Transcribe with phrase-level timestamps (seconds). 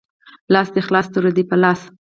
[0.53, 1.81] لاس دی خلاص توره دی په لاس